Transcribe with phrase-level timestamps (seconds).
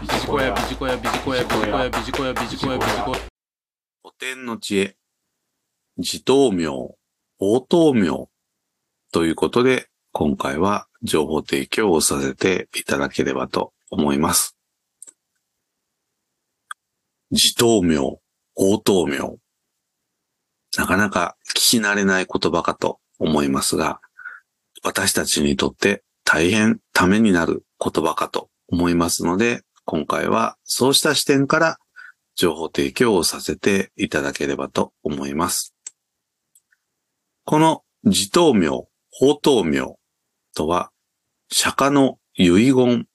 [0.00, 3.18] ビジコヤビジコヤビジコヤビジコヤビジコヤビジコヤビジコヤ
[4.02, 4.96] 古典の知恵、
[5.98, 6.68] 自頭名、
[7.38, 8.08] 応答名
[9.12, 14.56] ということで、今回は情報提供をさせていただければと思います。
[17.30, 19.18] 自頭名、応答名。
[20.78, 24.00] なかなか聞き慣れない言葉かと思いますが、
[24.82, 29.62] 私たちにとって大変ためになる言葉かと思いますので、
[29.92, 31.78] 今回はそうした視点から
[32.36, 35.74] 情報提供をさせていただければと思います。
[37.44, 38.68] この自頭名、
[39.10, 39.96] 法頭名
[40.54, 40.92] とは、
[41.50, 43.08] 釈迦の遺言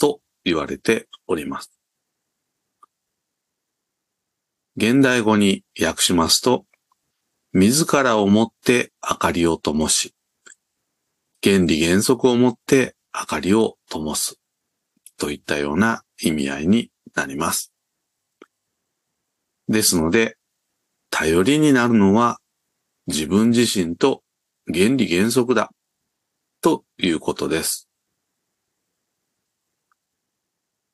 [0.00, 1.70] と言われております。
[4.76, 6.64] 現代語に訳しますと、
[7.52, 10.16] 自らをもって明かりを灯し、
[11.44, 14.40] 原理原則をもって明かりを灯す
[15.18, 17.72] といったような意味合いになります。
[19.68, 20.36] ですので、
[21.10, 22.38] 頼りになるのは
[23.06, 24.22] 自分自身と
[24.72, 25.70] 原理原則だ
[26.60, 27.88] ということです。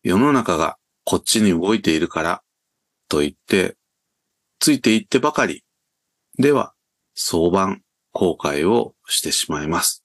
[0.03, 2.43] 世の中がこっちに動いているから
[3.09, 3.77] と言って、
[4.59, 5.65] ついていってばかり
[6.39, 6.73] では
[7.15, 10.05] 相番後悔をしてしまいます。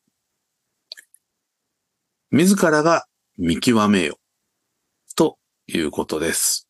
[2.31, 3.06] 自らが
[3.39, 4.17] 見極めよ
[5.16, 6.67] ということです。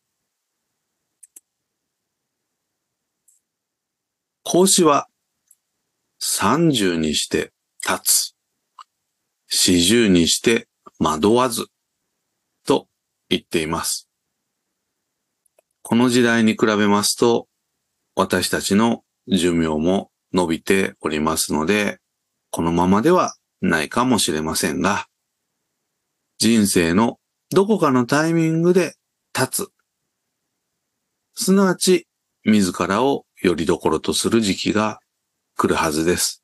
[4.44, 5.08] 孔子は
[6.20, 7.54] 三十にして
[7.88, 8.36] 立つ。
[9.48, 10.68] 四十にして
[11.00, 11.68] 惑わず。
[12.66, 12.88] と
[13.30, 14.10] 言っています。
[15.84, 17.48] この時代に比べますと、
[18.14, 22.00] 私たちの寿命も伸びておりますので、
[22.52, 25.07] このままではないかもしれませんが、
[26.40, 27.18] 人生の
[27.50, 28.94] どこかのタイミングで
[29.36, 29.72] 立つ。
[31.34, 32.08] すなわち、
[32.44, 35.00] 自らをよりどころとする時期が
[35.56, 36.44] 来るはずです。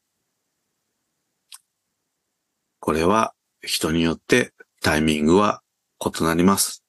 [2.79, 5.61] これは人によってタイミングは
[6.03, 6.83] 異なります。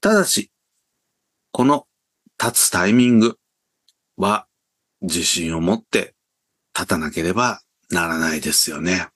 [0.00, 0.50] ただし、
[1.52, 1.86] この
[2.42, 3.38] 立つタイミング
[4.16, 4.48] は
[5.02, 6.14] 自信を持って
[6.74, 7.60] 立たなければ
[7.90, 9.08] ならないですよね。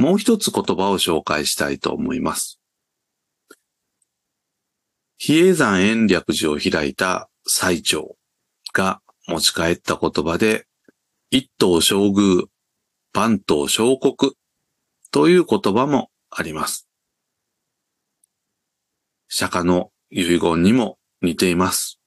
[0.00, 2.58] もう一つ言葉を紹介したいと思います。
[5.18, 8.16] 比叡山延暦寺を開いた最長
[8.72, 10.66] が持ち帰った言葉で、
[11.28, 12.48] 一等将軍、
[13.12, 14.32] 万等小国
[15.10, 16.88] という言葉もあります。
[19.28, 22.00] 釈迦の遺言にも似ています。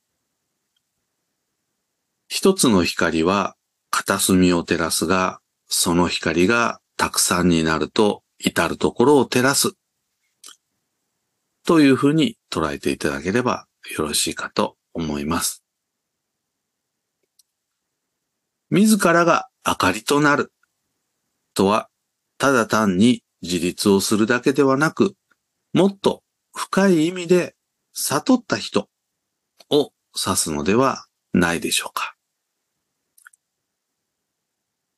[2.27, 3.55] 一つの光は
[3.91, 9.73] 片隅を照らすが、その光がたくさんになると至るところを照らす。
[11.65, 13.67] というふうに捉えていただければ
[13.97, 15.63] よろしいかと思います。
[18.69, 20.51] 自らが明かりとなる
[21.53, 21.89] とは、
[22.37, 25.15] ただ単に自立をするだけではなく、
[25.73, 27.55] もっと深い意味で
[27.93, 28.89] 悟った人
[29.69, 32.15] を指すのではないでしょうか。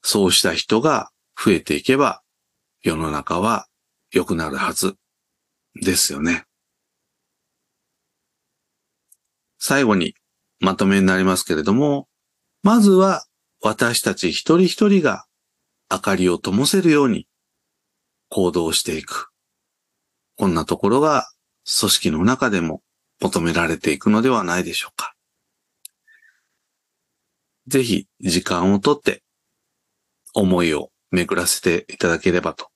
[0.01, 2.21] そうした人が増えていけば、
[2.81, 3.67] 世の中は
[4.11, 4.95] 良くなるはず
[5.75, 6.45] ですよね。
[9.57, 10.15] 最後に
[10.59, 12.07] まとめになりますけれども、
[12.63, 13.25] まずは
[13.61, 15.25] 私たち一人一人が
[15.91, 17.27] 明かりを灯せるように
[18.29, 19.29] 行動していく。
[20.37, 21.29] こんなところが
[21.79, 22.81] 組織の中でも
[23.21, 25.15] 求められていくのではないでしょうか。
[27.67, 29.23] ぜひ時間をとって
[30.33, 32.69] 思いを巡らせていただければと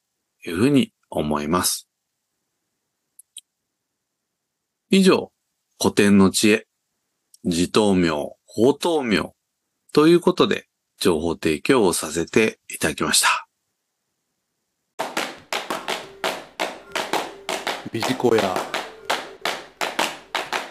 [0.45, 1.87] いうふうに思います。
[4.89, 5.31] 以上、
[5.81, 6.67] 古典の知恵、
[7.43, 8.09] 自頭名、
[8.45, 9.33] 法頭名
[9.93, 10.67] ということで
[10.99, 13.47] 情報提供をさせていただきました。
[17.91, 18.78] ビジコヤ